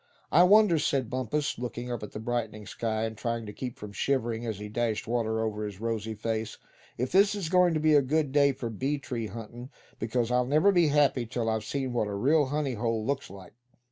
"I 0.31 0.41
wonder," 0.41 0.79
said 0.79 1.11
Bumpus, 1.11 1.59
looking 1.59 1.91
up 1.91 2.01
at 2.01 2.11
the 2.11 2.19
brightening 2.19 2.65
sky, 2.65 3.03
and 3.03 3.15
trying 3.15 3.45
to 3.45 3.53
keep 3.53 3.77
from 3.77 3.91
shivering 3.91 4.47
as 4.47 4.57
he 4.57 4.67
dashed 4.67 5.05
water 5.07 5.41
over 5.43 5.63
his 5.63 5.79
rosy 5.79 6.15
face; 6.15 6.57
"if 6.97 7.11
this 7.11 7.35
is 7.35 7.49
goin' 7.49 7.75
to 7.75 7.79
be 7.79 7.93
a 7.93 8.01
good 8.01 8.31
day 8.31 8.51
for 8.51 8.71
bee 8.71 8.97
tree 8.97 9.27
huntin'; 9.27 9.69
because 9.99 10.31
I'll 10.31 10.47
never 10.47 10.71
be 10.71 10.87
happy 10.87 11.27
till 11.27 11.47
I've 11.47 11.63
seen 11.65 11.93
what 11.93 12.07
a 12.07 12.15
real 12.15 12.47
honey 12.47 12.73
hole 12.73 13.05
looks 13.05 13.29
like." 13.29 13.53